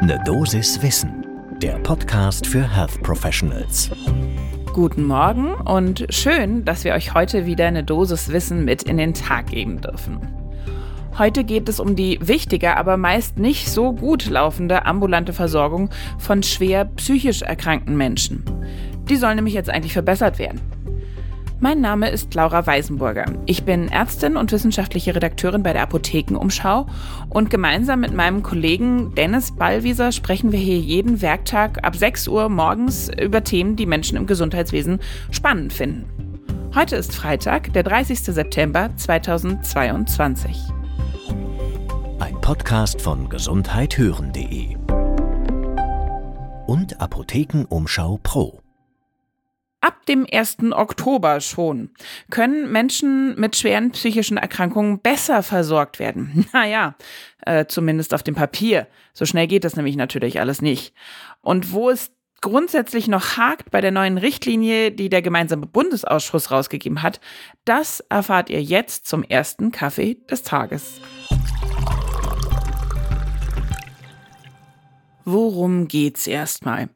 Ne 0.00 0.16
Dosis 0.24 0.80
Wissen, 0.80 1.26
der 1.60 1.76
Podcast 1.80 2.46
für 2.46 2.62
Health 2.62 3.02
Professionals. 3.02 3.90
Guten 4.72 5.04
Morgen 5.04 5.54
und 5.54 6.06
schön, 6.10 6.64
dass 6.64 6.84
wir 6.84 6.94
euch 6.94 7.14
heute 7.14 7.46
wieder 7.46 7.66
eine 7.66 7.82
Dosis 7.82 8.28
Wissen 8.28 8.64
mit 8.64 8.84
in 8.84 8.96
den 8.96 9.12
Tag 9.12 9.48
geben 9.48 9.80
dürfen. 9.80 10.20
Heute 11.18 11.42
geht 11.42 11.68
es 11.68 11.80
um 11.80 11.96
die 11.96 12.20
wichtige, 12.22 12.76
aber 12.76 12.96
meist 12.96 13.40
nicht 13.40 13.68
so 13.70 13.92
gut 13.92 14.30
laufende 14.30 14.86
ambulante 14.86 15.32
Versorgung 15.32 15.90
von 16.16 16.44
schwer 16.44 16.84
psychisch 16.84 17.42
erkrankten 17.42 17.96
Menschen. 17.96 18.44
Die 19.08 19.16
soll 19.16 19.34
nämlich 19.34 19.54
jetzt 19.54 19.68
eigentlich 19.68 19.94
verbessert 19.94 20.38
werden. 20.38 20.60
Mein 21.60 21.80
Name 21.80 22.08
ist 22.08 22.32
Laura 22.34 22.68
Weisenburger. 22.68 23.24
Ich 23.46 23.64
bin 23.64 23.88
Ärztin 23.88 24.36
und 24.36 24.52
wissenschaftliche 24.52 25.16
Redakteurin 25.16 25.64
bei 25.64 25.72
der 25.72 25.82
Apothekenumschau 25.82 26.86
und 27.30 27.50
gemeinsam 27.50 27.98
mit 27.98 28.14
meinem 28.14 28.44
Kollegen 28.44 29.12
Dennis 29.16 29.50
Ballwieser 29.50 30.12
sprechen 30.12 30.52
wir 30.52 30.60
hier 30.60 30.78
jeden 30.78 31.20
Werktag 31.20 31.84
ab 31.84 31.96
6 31.96 32.28
Uhr 32.28 32.48
morgens 32.48 33.10
über 33.20 33.42
Themen, 33.42 33.74
die 33.74 33.86
Menschen 33.86 34.16
im 34.16 34.28
Gesundheitswesen 34.28 35.00
spannend 35.32 35.72
finden. 35.72 36.06
Heute 36.76 36.94
ist 36.94 37.12
Freitag, 37.12 37.72
der 37.72 37.82
30. 37.82 38.20
September 38.20 38.90
2022. 38.94 40.56
Ein 42.20 42.40
Podcast 42.40 43.02
von 43.02 43.28
gesundheithören.de 43.28 44.76
und 46.68 47.00
Apothekenumschau 47.00 48.20
Pro. 48.22 48.60
Ab 49.80 50.06
dem 50.06 50.26
1. 50.30 50.72
Oktober 50.72 51.40
schon 51.40 51.90
können 52.30 52.72
Menschen 52.72 53.38
mit 53.38 53.54
schweren 53.54 53.92
psychischen 53.92 54.36
Erkrankungen 54.36 55.00
besser 55.00 55.42
versorgt 55.42 55.98
werden. 55.98 56.46
Naja, 56.52 56.96
äh, 57.46 57.66
zumindest 57.66 58.12
auf 58.12 58.24
dem 58.24 58.34
Papier. 58.34 58.88
So 59.12 59.24
schnell 59.24 59.46
geht 59.46 59.62
das 59.64 59.76
nämlich 59.76 59.96
natürlich 59.96 60.40
alles 60.40 60.60
nicht. 60.60 60.92
Und 61.40 61.72
wo 61.72 61.90
es 61.90 62.10
grundsätzlich 62.40 63.06
noch 63.06 63.36
hakt 63.36 63.70
bei 63.70 63.80
der 63.80 63.92
neuen 63.92 64.18
Richtlinie, 64.18 64.90
die 64.90 65.08
der 65.08 65.22
gemeinsame 65.22 65.66
Bundesausschuss 65.66 66.50
rausgegeben 66.50 67.02
hat, 67.02 67.20
das 67.64 68.00
erfahrt 68.08 68.50
ihr 68.50 68.62
jetzt 68.62 69.06
zum 69.06 69.22
ersten 69.22 69.70
Kaffee 69.70 70.16
des 70.28 70.42
Tages. 70.42 71.00
Worum 75.24 75.86
geht's 75.86 76.26
erstmal? 76.26 76.88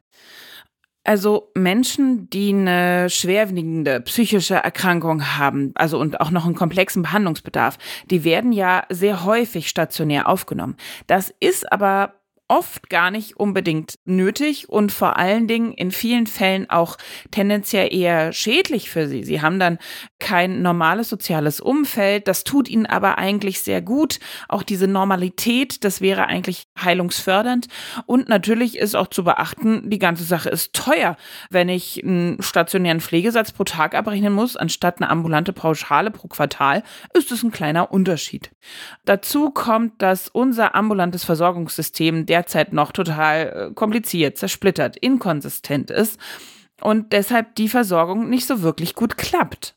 Also 1.03 1.51
Menschen, 1.53 2.29
die 2.29 2.53
eine 2.53 3.09
schwerwiegende 3.09 3.99
psychische 4.01 4.55
Erkrankung 4.55 5.37
haben, 5.37 5.71
also 5.75 5.99
und 5.99 6.21
auch 6.21 6.31
noch 6.31 6.45
einen 6.45 6.55
komplexen 6.55 7.03
Behandlungsbedarf, 7.03 7.77
die 8.09 8.23
werden 8.23 8.53
ja 8.53 8.85
sehr 8.89 9.25
häufig 9.25 9.67
stationär 9.67 10.29
aufgenommen. 10.29 10.77
Das 11.07 11.33
ist 11.41 11.69
aber 11.71 12.13
oft 12.47 12.89
gar 12.89 13.09
nicht 13.09 13.37
unbedingt 13.37 13.95
nötig 14.05 14.69
und 14.69 14.91
vor 14.91 15.17
allen 15.17 15.47
Dingen 15.47 15.73
in 15.73 15.91
vielen 15.91 16.27
Fällen 16.27 16.69
auch 16.69 16.97
tendenziell 17.31 17.93
eher 17.93 18.33
schädlich 18.33 18.89
für 18.89 19.07
sie. 19.07 19.23
Sie 19.23 19.41
haben 19.41 19.59
dann 19.59 19.77
kein 20.19 20.61
normales 20.61 21.09
soziales 21.09 21.59
Umfeld, 21.59 22.27
das 22.27 22.43
tut 22.43 22.69
ihnen 22.69 22.85
aber 22.85 23.17
eigentlich 23.17 23.61
sehr 23.61 23.81
gut. 23.81 24.19
Auch 24.49 24.63
diese 24.63 24.87
Normalität, 24.87 25.83
das 25.83 26.01
wäre 26.01 26.27
eigentlich 26.27 26.63
heilungsfördernd 26.79 27.67
und 28.05 28.29
natürlich 28.29 28.77
ist 28.77 28.95
auch 28.95 29.07
zu 29.07 29.23
beachten, 29.23 29.89
die 29.89 29.99
ganze 29.99 30.23
Sache 30.23 30.49
ist 30.49 30.73
teuer. 30.73 31.15
Wenn 31.49 31.69
ich 31.69 32.03
einen 32.03 32.41
stationären 32.41 32.99
Pflegesatz 32.99 33.51
pro 33.51 33.63
Tag 33.63 33.95
abrechnen 33.95 34.33
muss, 34.33 34.57
anstatt 34.57 35.01
eine 35.01 35.09
ambulante 35.09 35.53
Pauschale 35.53 36.11
pro 36.11 36.27
Quartal, 36.27 36.83
ist 37.13 37.31
es 37.31 37.43
ein 37.43 37.51
kleiner 37.51 37.91
Unterschied. 37.91 38.51
Dazu 39.05 39.51
kommt, 39.51 40.01
dass 40.01 40.27
unser 40.27 40.75
ambulantes 40.75 41.23
Versorgungssystem 41.23 42.25
derzeit 42.33 42.73
noch 42.73 42.91
total 42.91 43.69
äh, 43.69 43.73
kompliziert, 43.75 44.39
zersplittert, 44.39 44.97
inkonsistent 44.97 45.91
ist 45.91 46.19
und 46.81 47.13
deshalb 47.13 47.53
die 47.55 47.69
Versorgung 47.69 48.27
nicht 48.27 48.47
so 48.47 48.63
wirklich 48.63 48.95
gut 48.95 49.17
klappt. 49.17 49.75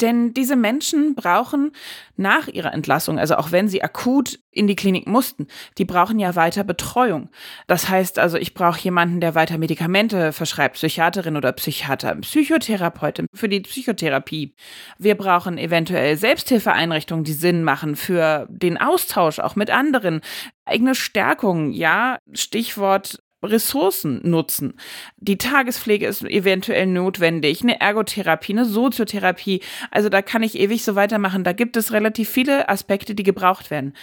Denn 0.00 0.34
diese 0.34 0.56
Menschen 0.56 1.14
brauchen 1.14 1.72
nach 2.16 2.48
ihrer 2.48 2.72
Entlassung, 2.72 3.18
also 3.18 3.36
auch 3.36 3.52
wenn 3.52 3.68
sie 3.68 3.82
akut 3.82 4.40
in 4.50 4.66
die 4.66 4.74
Klinik 4.74 5.06
mussten, 5.06 5.46
die 5.78 5.84
brauchen 5.84 6.18
ja 6.18 6.34
weiter 6.34 6.64
Betreuung. 6.64 7.30
Das 7.68 7.88
heißt 7.88 8.18
also, 8.18 8.36
ich 8.36 8.54
brauche 8.54 8.80
jemanden, 8.80 9.20
der 9.20 9.34
weiter 9.34 9.58
Medikamente 9.58 10.32
verschreibt, 10.32 10.74
Psychiaterin 10.74 11.36
oder 11.36 11.52
Psychiater, 11.52 12.14
Psychotherapeutin 12.16 13.26
für 13.32 13.48
die 13.48 13.60
Psychotherapie. 13.60 14.54
Wir 14.98 15.14
brauchen 15.14 15.56
eventuell 15.56 16.16
Selbsthilfeeinrichtungen, 16.16 17.24
die 17.24 17.32
Sinn 17.32 17.62
machen 17.62 17.94
für 17.94 18.46
den 18.50 18.78
Austausch 18.78 19.38
auch 19.38 19.56
mit 19.56 19.70
anderen. 19.70 20.20
Eigene 20.64 20.94
Stärkung, 20.94 21.72
ja, 21.72 22.18
Stichwort 22.32 23.21
Ressourcen 23.42 24.20
nutzen. 24.22 24.74
Die 25.16 25.38
Tagespflege 25.38 26.06
ist 26.06 26.22
eventuell 26.22 26.86
notwendig, 26.86 27.62
eine 27.62 27.80
Ergotherapie, 27.80 28.52
eine 28.52 28.64
Soziotherapie. 28.64 29.60
Also 29.90 30.08
da 30.08 30.22
kann 30.22 30.42
ich 30.42 30.58
ewig 30.58 30.84
so 30.84 30.94
weitermachen. 30.94 31.44
Da 31.44 31.52
gibt 31.52 31.76
es 31.76 31.92
relativ 31.92 32.28
viele 32.28 32.68
Aspekte, 32.68 33.14
die 33.14 33.24
gebraucht 33.24 33.70
werden. 33.70 33.94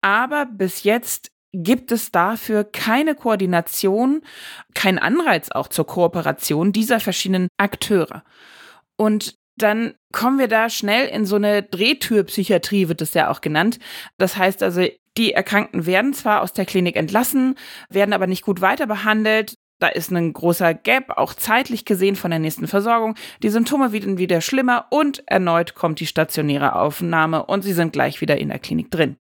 Aber 0.00 0.46
bis 0.46 0.84
jetzt 0.84 1.30
gibt 1.52 1.92
es 1.92 2.10
dafür 2.10 2.64
keine 2.64 3.14
Koordination, 3.14 4.22
keinen 4.74 4.98
Anreiz 4.98 5.50
auch 5.50 5.68
zur 5.68 5.86
Kooperation 5.86 6.72
dieser 6.72 7.00
verschiedenen 7.00 7.48
Akteure. 7.56 8.24
Und 8.96 9.36
dann 9.56 9.94
kommen 10.12 10.38
wir 10.38 10.48
da 10.48 10.68
schnell 10.68 11.08
in 11.08 11.26
so 11.26 11.36
eine 11.36 11.62
Drehtürpsychiatrie, 11.62 12.88
wird 12.88 13.02
es 13.02 13.14
ja 13.14 13.30
auch 13.30 13.40
genannt. 13.40 13.78
Das 14.18 14.36
heißt 14.36 14.62
also, 14.62 14.86
die 15.16 15.32
Erkrankten 15.32 15.86
werden 15.86 16.12
zwar 16.12 16.42
aus 16.42 16.52
der 16.52 16.66
Klinik 16.66 16.96
entlassen, 16.96 17.56
werden 17.88 18.12
aber 18.12 18.26
nicht 18.26 18.42
gut 18.42 18.60
weiter 18.60 18.86
behandelt. 18.86 19.54
Da 19.80 19.88
ist 19.88 20.10
ein 20.10 20.32
großer 20.32 20.72
Gap, 20.74 21.10
auch 21.16 21.34
zeitlich 21.34 21.84
gesehen 21.84 22.16
von 22.16 22.30
der 22.30 22.40
nächsten 22.40 22.66
Versorgung. 22.66 23.16
Die 23.42 23.50
Symptome 23.50 23.92
werden 23.92 24.18
wieder 24.18 24.40
schlimmer 24.40 24.86
und 24.90 25.22
erneut 25.26 25.74
kommt 25.74 26.00
die 26.00 26.06
stationäre 26.06 26.74
Aufnahme 26.76 27.44
und 27.46 27.62
sie 27.62 27.72
sind 27.72 27.92
gleich 27.92 28.20
wieder 28.20 28.38
in 28.38 28.48
der 28.48 28.58
Klinik 28.58 28.90
drin. 28.90 29.16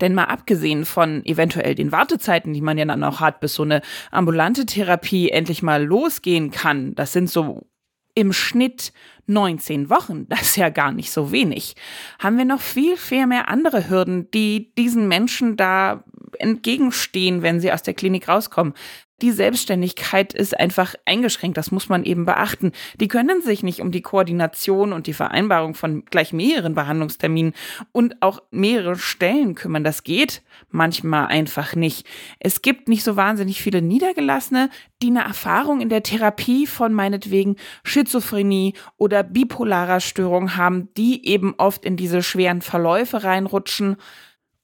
Denn 0.00 0.14
mal 0.14 0.24
abgesehen 0.24 0.84
von 0.84 1.24
eventuell 1.24 1.74
den 1.74 1.92
Wartezeiten, 1.92 2.52
die 2.52 2.62
man 2.62 2.78
ja 2.78 2.84
dann 2.84 3.04
auch 3.04 3.20
hat, 3.20 3.40
bis 3.40 3.54
so 3.54 3.62
eine 3.62 3.82
ambulante 4.10 4.66
Therapie 4.66 5.30
endlich 5.30 5.62
mal 5.62 5.84
losgehen 5.84 6.50
kann, 6.50 6.94
das 6.94 7.12
sind 7.12 7.30
so 7.30 7.66
im 8.14 8.32
Schnitt 8.32 8.92
19 9.26 9.90
Wochen, 9.90 10.26
das 10.28 10.42
ist 10.42 10.56
ja 10.56 10.68
gar 10.68 10.92
nicht 10.92 11.10
so 11.10 11.32
wenig, 11.32 11.74
haben 12.18 12.38
wir 12.38 12.44
noch 12.44 12.60
viel, 12.60 12.96
viel 12.96 13.26
mehr 13.26 13.48
andere 13.48 13.88
Hürden, 13.88 14.30
die 14.30 14.74
diesen 14.74 15.08
Menschen 15.08 15.56
da 15.56 16.04
entgegenstehen, 16.38 17.42
wenn 17.42 17.60
sie 17.60 17.72
aus 17.72 17.82
der 17.82 17.94
Klinik 17.94 18.28
rauskommen 18.28 18.74
die 19.22 19.30
Selbstständigkeit 19.30 20.32
ist 20.32 20.58
einfach 20.58 20.94
eingeschränkt. 21.04 21.56
Das 21.56 21.70
muss 21.70 21.88
man 21.88 22.04
eben 22.04 22.26
beachten. 22.26 22.72
Die 23.00 23.08
können 23.08 23.40
sich 23.40 23.62
nicht 23.62 23.80
um 23.80 23.92
die 23.92 24.02
Koordination 24.02 24.92
und 24.92 25.06
die 25.06 25.12
Vereinbarung 25.12 25.74
von 25.74 26.04
gleich 26.06 26.32
mehreren 26.32 26.74
Behandlungsterminen 26.74 27.54
und 27.92 28.20
auch 28.20 28.42
mehrere 28.50 28.96
Stellen 28.96 29.54
kümmern. 29.54 29.84
Das 29.84 30.02
geht 30.02 30.42
manchmal 30.70 31.26
einfach 31.26 31.76
nicht. 31.76 32.06
Es 32.40 32.62
gibt 32.62 32.88
nicht 32.88 33.04
so 33.04 33.16
wahnsinnig 33.16 33.62
viele 33.62 33.80
Niedergelassene, 33.80 34.70
die 35.00 35.08
eine 35.08 35.22
Erfahrung 35.22 35.80
in 35.80 35.88
der 35.88 36.02
Therapie 36.02 36.66
von 36.66 36.92
meinetwegen 36.92 37.56
Schizophrenie 37.84 38.74
oder 38.96 39.22
bipolarer 39.22 40.00
Störung 40.00 40.56
haben, 40.56 40.88
die 40.96 41.26
eben 41.26 41.54
oft 41.58 41.84
in 41.84 41.96
diese 41.96 42.22
schweren 42.22 42.60
Verläufe 42.60 43.22
reinrutschen. 43.22 43.96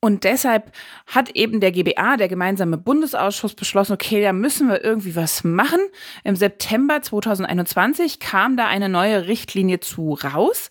Und 0.00 0.22
deshalb 0.22 0.70
hat 1.06 1.31
eben 1.34 1.60
der 1.60 1.72
GBA, 1.72 2.16
der 2.16 2.28
gemeinsame 2.28 2.78
Bundesausschuss, 2.78 3.54
beschlossen, 3.54 3.94
okay, 3.94 4.22
da 4.22 4.32
müssen 4.32 4.69
wir 4.69 4.84
irgendwie 4.84 5.16
was 5.16 5.42
machen. 5.42 5.81
Im 6.22 6.36
September 6.36 7.03
2021 7.03 8.20
kam 8.20 8.56
da 8.56 8.66
eine 8.66 8.88
neue 8.88 9.26
Richtlinie 9.26 9.81
zu 9.81 10.12
raus. 10.14 10.70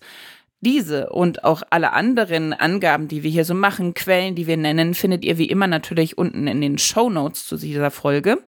Diese 0.60 1.10
und 1.10 1.44
auch 1.44 1.62
alle 1.70 1.92
anderen 1.92 2.52
Angaben, 2.52 3.06
die 3.06 3.22
wir 3.22 3.30
hier 3.30 3.44
so 3.44 3.54
machen, 3.54 3.94
Quellen, 3.94 4.34
die 4.34 4.46
wir 4.46 4.56
nennen, 4.56 4.94
findet 4.94 5.24
ihr 5.24 5.38
wie 5.38 5.48
immer 5.48 5.66
natürlich 5.66 6.18
unten 6.18 6.48
in 6.48 6.60
den 6.60 6.78
Show 6.78 7.10
Notes 7.10 7.46
zu 7.46 7.56
dieser 7.58 7.90
Folge. 7.90 8.38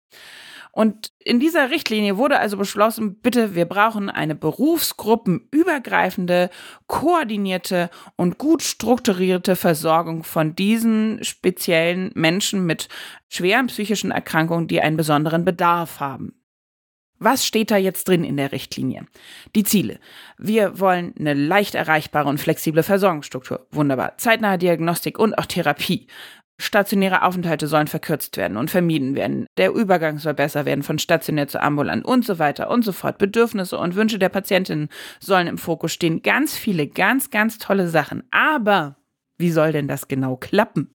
Und 0.73 1.13
in 1.19 1.41
dieser 1.41 1.71
Richtlinie 1.71 2.17
wurde 2.17 2.39
also 2.39 2.57
beschlossen, 2.57 3.21
bitte, 3.21 3.55
wir 3.55 3.65
brauchen 3.65 4.09
eine 4.09 4.35
berufsgruppenübergreifende, 4.35 6.51
koordinierte 6.87 7.91
und 8.17 8.39
gut 8.39 8.63
strukturierte 8.63 9.57
Versorgung 9.57 10.23
von 10.23 10.55
diesen 10.55 11.25
speziellen 11.25 12.13
Menschen 12.15 12.67
mit 12.67 12.89
schweren 13.29 13.67
psychischen 13.67 14.13
Erkrankungen, 14.13 14.69
die 14.69 14.81
einen 14.81 14.97
besonderen 14.97 15.45
Bedarf 15.45 16.01
haben. 16.01 16.41
Was 17.23 17.45
steht 17.45 17.71
da 17.71 17.77
jetzt 17.77 18.09
drin 18.09 18.25
in 18.25 18.39
der 18.39 18.51
Richtlinie? 18.51 19.05
Die 19.55 19.63
Ziele. 19.63 20.01
Wir 20.39 20.81
wollen 20.81 21.13
eine 21.19 21.35
leicht 21.35 21.75
erreichbare 21.75 22.27
und 22.27 22.41
flexible 22.41 22.83
Versorgungsstruktur. 22.83 23.67
Wunderbar. 23.71 24.17
Zeitnahe 24.17 24.57
Diagnostik 24.57 25.19
und 25.19 25.37
auch 25.37 25.45
Therapie. 25.45 26.07
Stationäre 26.61 27.23
Aufenthalte 27.23 27.67
sollen 27.67 27.87
verkürzt 27.87 28.37
werden 28.37 28.57
und 28.57 28.71
vermieden 28.71 29.15
werden. 29.15 29.47
Der 29.57 29.73
Übergang 29.73 30.19
soll 30.19 30.35
besser 30.35 30.67
werden 30.67 30.83
von 30.83 30.99
stationär 30.99 31.49
zu 31.49 31.61
ambulant 31.63 32.05
und 32.05 32.25
so 32.25 32.39
weiter 32.39 32.71
und 32.71 32.85
so 32.85 32.93
fort. 32.93 33.19
Bedürfnisse 33.19 33.79
und 33.79 33.95
Wünsche 33.95 34.19
der 34.19 34.29
Patientinnen 34.29 34.89
sollen 35.21 35.47
im 35.47 35.59
Fokus 35.59 35.93
stehen. 35.93 36.23
Ganz 36.23 36.57
viele, 36.57 36.87
ganz, 36.87 37.31
ganz 37.31 37.59
tolle 37.59 37.89
Sachen. 37.89 38.25
Aber 38.31 38.97
wie 39.39 39.51
soll 39.51 39.73
denn 39.73 39.89
das 39.89 40.07
genau 40.07 40.37
klappen? 40.37 40.93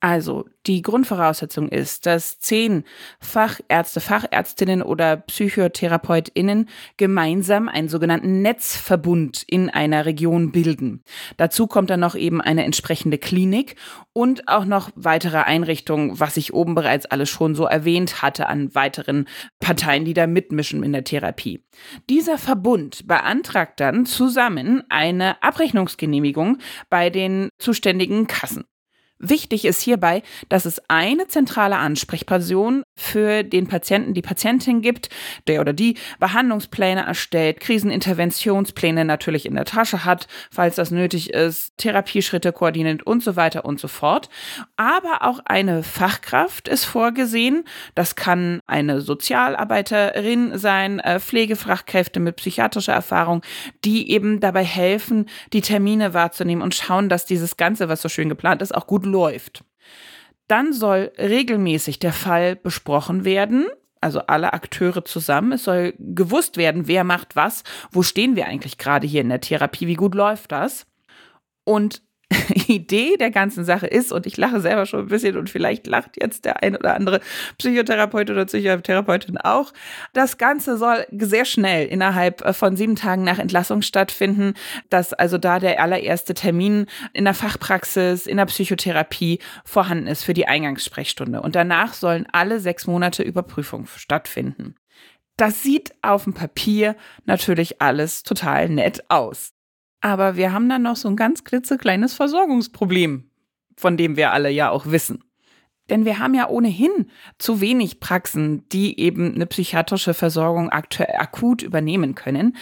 Also 0.00 0.44
die 0.66 0.82
Grundvoraussetzung 0.82 1.70
ist, 1.70 2.04
dass 2.04 2.38
zehn 2.38 2.84
Fachärzte, 3.18 4.00
Fachärztinnen 4.00 4.82
oder 4.82 5.16
Psychotherapeutinnen 5.16 6.68
gemeinsam 6.98 7.68
einen 7.68 7.88
sogenannten 7.88 8.42
Netzverbund 8.42 9.42
in 9.46 9.70
einer 9.70 10.04
Region 10.04 10.52
bilden. 10.52 11.02
Dazu 11.38 11.66
kommt 11.66 11.88
dann 11.88 12.00
noch 12.00 12.14
eben 12.14 12.42
eine 12.42 12.64
entsprechende 12.64 13.16
Klinik 13.16 13.76
und 14.12 14.48
auch 14.48 14.66
noch 14.66 14.90
weitere 14.96 15.38
Einrichtungen, 15.38 16.20
was 16.20 16.36
ich 16.36 16.52
oben 16.52 16.74
bereits 16.74 17.06
alles 17.06 17.30
schon 17.30 17.54
so 17.54 17.64
erwähnt 17.64 18.20
hatte 18.20 18.48
an 18.48 18.74
weiteren 18.74 19.26
Parteien, 19.60 20.04
die 20.04 20.14
da 20.14 20.26
mitmischen 20.26 20.82
in 20.82 20.92
der 20.92 21.04
Therapie. 21.04 21.64
Dieser 22.10 22.36
Verbund 22.36 23.06
beantragt 23.06 23.80
dann 23.80 24.04
zusammen 24.04 24.84
eine 24.90 25.42
Abrechnungsgenehmigung 25.42 26.58
bei 26.90 27.08
den 27.08 27.48
zuständigen 27.58 28.26
Kassen. 28.26 28.64
Wichtig 29.18 29.64
ist 29.64 29.80
hierbei, 29.80 30.22
dass 30.50 30.66
es 30.66 30.82
eine 30.88 31.26
zentrale 31.26 31.76
Ansprechperson 31.76 32.82
für 32.94 33.44
den 33.44 33.66
Patienten, 33.66 34.12
die 34.12 34.20
Patientin 34.20 34.82
gibt, 34.82 35.08
der 35.46 35.62
oder 35.62 35.72
die 35.72 35.96
Behandlungspläne 36.18 37.06
erstellt, 37.06 37.60
Kriseninterventionspläne 37.60 39.06
natürlich 39.06 39.46
in 39.46 39.54
der 39.54 39.64
Tasche 39.64 40.04
hat, 40.04 40.28
falls 40.50 40.76
das 40.76 40.90
nötig 40.90 41.30
ist, 41.30 41.78
Therapieschritte 41.78 42.52
koordiniert 42.52 43.04
und 43.04 43.22
so 43.22 43.36
weiter 43.36 43.64
und 43.64 43.80
so 43.80 43.88
fort. 43.88 44.28
Aber 44.76 45.22
auch 45.22 45.40
eine 45.46 45.82
Fachkraft 45.82 46.68
ist 46.68 46.84
vorgesehen. 46.84 47.64
Das 47.94 48.16
kann 48.16 48.60
eine 48.66 49.00
Sozialarbeiterin 49.00 50.58
sein, 50.58 51.00
äh, 51.00 51.20
Pflegefachkräfte 51.20 52.20
mit 52.20 52.36
psychiatrischer 52.36 52.92
Erfahrung, 52.92 53.40
die 53.82 54.10
eben 54.10 54.40
dabei 54.40 54.64
helfen, 54.64 55.26
die 55.54 55.62
Termine 55.62 56.12
wahrzunehmen 56.12 56.62
und 56.62 56.74
schauen, 56.74 57.08
dass 57.08 57.24
dieses 57.24 57.56
Ganze, 57.56 57.88
was 57.88 58.02
so 58.02 58.10
schön 58.10 58.28
geplant 58.28 58.60
ist, 58.60 58.74
auch 58.74 58.86
gut 58.86 59.05
läuft. 59.06 59.64
Dann 60.48 60.72
soll 60.72 61.12
regelmäßig 61.18 61.98
der 61.98 62.12
Fall 62.12 62.56
besprochen 62.56 63.24
werden, 63.24 63.66
also 64.00 64.20
alle 64.20 64.52
Akteure 64.52 65.04
zusammen. 65.04 65.52
Es 65.52 65.64
soll 65.64 65.94
gewusst 65.98 66.56
werden, 66.56 66.86
wer 66.86 67.02
macht 67.02 67.34
was, 67.34 67.64
wo 67.90 68.02
stehen 68.02 68.36
wir 68.36 68.46
eigentlich 68.46 68.78
gerade 68.78 69.06
hier 69.06 69.22
in 69.22 69.28
der 69.28 69.40
Therapie, 69.40 69.86
wie 69.86 69.94
gut 69.94 70.14
läuft 70.14 70.52
das. 70.52 70.86
Und 71.64 72.02
Idee 72.68 73.16
der 73.16 73.30
ganzen 73.30 73.64
Sache 73.64 73.86
ist, 73.86 74.12
und 74.12 74.26
ich 74.26 74.36
lache 74.36 74.60
selber 74.60 74.86
schon 74.86 75.00
ein 75.00 75.08
bisschen 75.08 75.36
und 75.36 75.48
vielleicht 75.48 75.86
lacht 75.86 76.20
jetzt 76.20 76.44
der 76.44 76.62
ein 76.62 76.76
oder 76.76 76.94
andere 76.94 77.20
Psychotherapeut 77.58 78.30
oder 78.30 78.46
Psychotherapeutin 78.46 79.38
auch, 79.38 79.72
das 80.12 80.38
Ganze 80.38 80.76
soll 80.76 81.06
sehr 81.12 81.44
schnell 81.44 81.86
innerhalb 81.86 82.54
von 82.56 82.76
sieben 82.76 82.96
Tagen 82.96 83.22
nach 83.22 83.38
Entlassung 83.38 83.82
stattfinden, 83.82 84.54
dass 84.90 85.12
also 85.12 85.38
da 85.38 85.60
der 85.60 85.80
allererste 85.80 86.34
Termin 86.34 86.86
in 87.12 87.24
der 87.24 87.34
Fachpraxis, 87.34 88.26
in 88.26 88.38
der 88.38 88.46
Psychotherapie 88.46 89.38
vorhanden 89.64 90.06
ist 90.08 90.24
für 90.24 90.34
die 90.34 90.48
Eingangssprechstunde. 90.48 91.40
Und 91.40 91.54
danach 91.54 91.94
sollen 91.94 92.26
alle 92.32 92.60
sechs 92.60 92.86
Monate 92.86 93.22
Überprüfungen 93.22 93.86
stattfinden. 93.86 94.74
Das 95.36 95.62
sieht 95.62 95.92
auf 96.02 96.24
dem 96.24 96.32
Papier 96.32 96.96
natürlich 97.24 97.80
alles 97.82 98.22
total 98.22 98.68
nett 98.70 99.04
aus. 99.10 99.55
Aber 100.00 100.36
wir 100.36 100.52
haben 100.52 100.68
dann 100.68 100.82
noch 100.82 100.96
so 100.96 101.08
ein 101.08 101.16
ganz 101.16 101.44
klitzekleines 101.44 102.14
Versorgungsproblem, 102.14 103.30
von 103.76 103.96
dem 103.96 104.16
wir 104.16 104.32
alle 104.32 104.50
ja 104.50 104.70
auch 104.70 104.86
wissen. 104.86 105.22
Denn 105.88 106.04
wir 106.04 106.18
haben 106.18 106.34
ja 106.34 106.48
ohnehin 106.48 107.10
zu 107.38 107.60
wenig 107.60 108.00
Praxen, 108.00 108.68
die 108.70 108.98
eben 108.98 109.34
eine 109.34 109.46
psychiatrische 109.46 110.14
Versorgung 110.14 110.70
akut 110.70 111.62
übernehmen 111.62 112.14
können. 112.16 112.56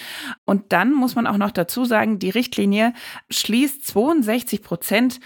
Und 0.45 0.73
dann 0.73 0.93
muss 0.93 1.15
man 1.15 1.27
auch 1.27 1.39
noch 1.39 1.51
dazu 1.51 1.87
sagen, 1.87 2.19
die 2.19 2.31
Richtlinie 2.31 2.93
schließt 3.31 3.87
62 3.87 4.63
Prozent 4.63 5.21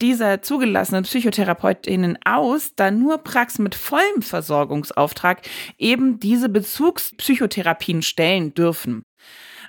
dieser 0.00 0.42
zugelassenen 0.42 1.04
Psychotherapeutinnen 1.04 2.18
aus, 2.24 2.74
da 2.74 2.90
nur 2.90 3.18
Praxen 3.18 3.64
mit 3.64 3.74
vollem 3.74 4.22
Versorgungsauftrag 4.22 5.42
eben 5.76 6.20
diese 6.20 6.48
Bezugspsychotherapien 6.48 8.02
stellen 8.02 8.54
dürfen. 8.54 9.02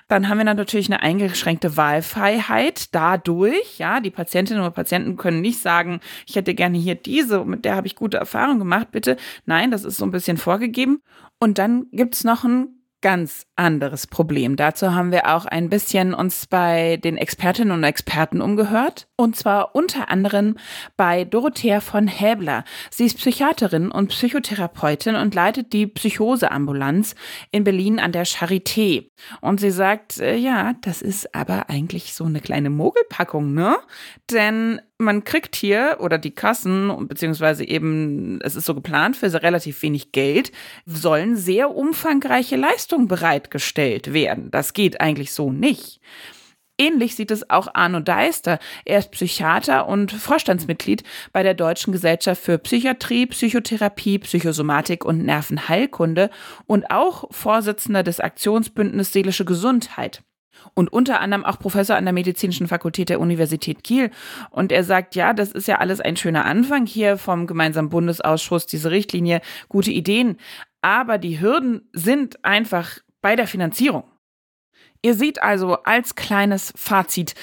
Dann 0.08 0.28
haben 0.28 0.38
wir 0.38 0.44
dann 0.44 0.56
natürlich 0.56 0.88
eine 0.88 1.02
eingeschränkte 1.02 1.76
Wahlfreiheit 1.76 2.94
dadurch. 2.94 3.78
Ja, 3.78 4.00
die 4.00 4.10
Patientinnen 4.10 4.62
oder 4.62 4.70
Patienten 4.70 5.16
können 5.16 5.40
nicht 5.40 5.60
sagen, 5.60 6.00
ich 6.26 6.36
hätte 6.36 6.54
gerne 6.54 6.78
hier 6.78 6.94
diese, 6.94 7.44
mit 7.44 7.64
der 7.64 7.76
habe 7.76 7.86
ich 7.86 7.96
gute 7.96 8.18
Erfahrungen 8.18 8.58
gemacht, 8.58 8.90
bitte. 8.90 9.16
Nein, 9.46 9.70
das 9.70 9.84
ist 9.84 9.96
so 9.96 10.04
ein 10.04 10.10
bisschen 10.10 10.36
vorgegeben. 10.36 11.02
Und 11.38 11.58
dann 11.58 11.86
gibt 11.92 12.14
es 12.14 12.24
noch 12.24 12.44
ein 12.44 12.81
ganz 13.02 13.46
anderes 13.56 14.06
Problem. 14.06 14.56
Dazu 14.56 14.94
haben 14.94 15.12
wir 15.12 15.34
auch 15.34 15.44
ein 15.44 15.68
bisschen 15.68 16.14
uns 16.14 16.46
bei 16.46 16.96
den 16.96 17.18
Expertinnen 17.18 17.72
und 17.72 17.84
Experten 17.84 18.40
umgehört. 18.40 19.08
Und 19.16 19.36
zwar 19.36 19.74
unter 19.74 20.08
anderem 20.08 20.56
bei 20.96 21.24
Dorothea 21.24 21.80
von 21.80 22.08
Häbler. 22.08 22.64
Sie 22.90 23.04
ist 23.04 23.18
Psychiaterin 23.18 23.90
und 23.90 24.08
Psychotherapeutin 24.08 25.16
und 25.16 25.34
leitet 25.34 25.72
die 25.72 25.86
Psychoseambulanz 25.86 27.14
in 27.50 27.64
Berlin 27.64 28.00
an 28.00 28.12
der 28.12 28.24
Charité. 28.24 29.10
Und 29.40 29.60
sie 29.60 29.70
sagt, 29.70 30.18
äh, 30.18 30.36
ja, 30.36 30.74
das 30.80 31.02
ist 31.02 31.34
aber 31.34 31.68
eigentlich 31.68 32.14
so 32.14 32.24
eine 32.24 32.40
kleine 32.40 32.70
Mogelpackung, 32.70 33.52
ne? 33.52 33.76
Denn 34.30 34.80
man 35.02 35.24
kriegt 35.24 35.56
hier 35.56 35.98
oder 36.00 36.18
die 36.18 36.34
Kassen, 36.34 37.08
beziehungsweise 37.08 37.66
eben, 37.66 38.40
es 38.42 38.56
ist 38.56 38.66
so 38.66 38.74
geplant, 38.74 39.16
für 39.16 39.32
relativ 39.42 39.82
wenig 39.82 40.12
Geld, 40.12 40.52
sollen 40.86 41.36
sehr 41.36 41.74
umfangreiche 41.74 42.56
Leistungen 42.56 43.08
bereitgestellt 43.08 44.12
werden. 44.12 44.50
Das 44.50 44.72
geht 44.72 45.00
eigentlich 45.00 45.32
so 45.32 45.50
nicht. 45.52 46.00
Ähnlich 46.78 47.14
sieht 47.14 47.30
es 47.30 47.48
auch 47.50 47.68
Arno 47.74 48.00
Deister. 48.00 48.58
Er 48.84 48.98
ist 48.98 49.12
Psychiater 49.12 49.86
und 49.86 50.10
Vorstandsmitglied 50.10 51.04
bei 51.32 51.42
der 51.42 51.54
Deutschen 51.54 51.92
Gesellschaft 51.92 52.42
für 52.42 52.58
Psychiatrie, 52.58 53.26
Psychotherapie, 53.26 54.18
Psychosomatik 54.18 55.04
und 55.04 55.24
Nervenheilkunde 55.24 56.30
und 56.66 56.90
auch 56.90 57.24
Vorsitzender 57.30 58.02
des 58.02 58.20
Aktionsbündnisses 58.20 59.12
Seelische 59.12 59.44
Gesundheit 59.44 60.22
und 60.74 60.92
unter 60.92 61.20
anderem 61.20 61.44
auch 61.44 61.58
Professor 61.58 61.96
an 61.96 62.04
der 62.04 62.14
Medizinischen 62.14 62.68
Fakultät 62.68 63.08
der 63.08 63.20
Universität 63.20 63.84
Kiel. 63.84 64.10
Und 64.50 64.72
er 64.72 64.84
sagt, 64.84 65.14
ja, 65.14 65.32
das 65.32 65.52
ist 65.52 65.68
ja 65.68 65.78
alles 65.78 66.00
ein 66.00 66.16
schöner 66.16 66.44
Anfang 66.44 66.86
hier 66.86 67.18
vom 67.18 67.46
gemeinsamen 67.46 67.90
Bundesausschuss, 67.90 68.66
diese 68.66 68.90
Richtlinie, 68.90 69.40
gute 69.68 69.90
Ideen. 69.90 70.38
Aber 70.80 71.18
die 71.18 71.40
Hürden 71.40 71.88
sind 71.92 72.44
einfach 72.44 72.98
bei 73.20 73.36
der 73.36 73.46
Finanzierung. 73.46 74.04
Ihr 75.02 75.14
seht 75.14 75.42
also 75.42 75.82
als 75.82 76.14
kleines 76.14 76.72
Fazit, 76.76 77.34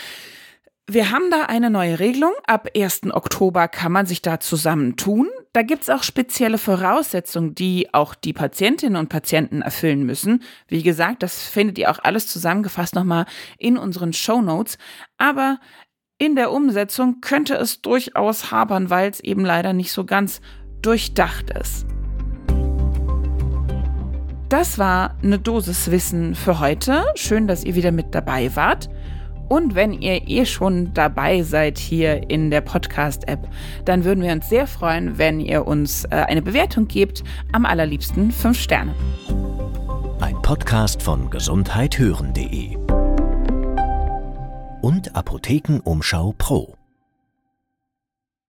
wir 0.91 1.11
haben 1.11 1.29
da 1.29 1.43
eine 1.43 1.69
neue 1.69 1.99
Regelung. 1.99 2.31
Ab 2.47 2.69
1. 2.75 3.11
Oktober 3.11 3.67
kann 3.67 3.91
man 3.91 4.07
sich 4.07 4.23
da 4.23 4.39
zusammentun. 4.39 5.27
Da 5.51 5.63
gibt 5.63 5.81
es 5.81 5.89
auch 5.89 6.03
spezielle 6.03 6.59
Voraussetzungen, 6.59 7.55
die 7.55 7.91
auch 7.91 8.13
die 8.13 8.33
Patientinnen 8.33 8.95
und 8.95 9.09
Patienten 9.09 9.63
erfüllen 9.63 10.05
müssen. 10.05 10.43
Wie 10.67 10.83
gesagt, 10.83 11.23
das 11.23 11.41
findet 11.41 11.79
ihr 11.79 11.89
auch 11.89 11.97
alles 12.03 12.27
zusammengefasst 12.27 12.93
nochmal 12.93 13.25
in 13.57 13.75
unseren 13.75 14.13
Show 14.13 14.41
Notes. 14.41 14.77
Aber 15.17 15.59
in 16.19 16.35
der 16.35 16.51
Umsetzung 16.51 17.19
könnte 17.19 17.55
es 17.55 17.81
durchaus 17.81 18.51
habern, 18.51 18.91
weil 18.91 19.09
es 19.09 19.21
eben 19.21 19.43
leider 19.43 19.73
nicht 19.73 19.91
so 19.91 20.05
ganz 20.05 20.39
durchdacht 20.83 21.49
ist. 21.49 21.87
Das 24.49 24.77
war 24.77 25.17
eine 25.23 25.39
Dosis 25.39 25.89
Wissen 25.89 26.35
für 26.35 26.59
heute. 26.59 27.05
Schön, 27.15 27.47
dass 27.47 27.63
ihr 27.63 27.73
wieder 27.73 27.91
mit 27.91 28.13
dabei 28.13 28.55
wart. 28.55 28.87
Und 29.49 29.73
wenn 29.73 29.93
ihr 29.93 30.27
eh 30.27 30.45
schon 30.45 30.93
dabei 30.93 31.41
seid 31.41 31.79
hier 31.79 32.29
in 32.29 32.51
der 32.51 32.61
Podcast-App, 32.61 33.49
dann 33.83 34.03
würden 34.05 34.23
wir 34.23 34.31
uns 34.31 34.47
sehr 34.47 34.67
freuen, 34.67 35.17
wenn 35.17 35.39
ihr 35.39 35.67
uns 35.67 36.05
äh, 36.05 36.09
eine 36.27 36.43
Bewertung 36.43 36.87
gebt. 36.87 37.23
Am 37.51 37.65
allerliebsten 37.65 38.31
fünf 38.31 38.59
Sterne. 38.59 38.93
Ein 40.21 40.39
Podcast 40.41 41.01
von 41.01 41.29
gesundheithören.de 41.29 42.77
und 44.81 45.15
Apothekenumschau 45.15 46.33
Pro. 46.37 46.78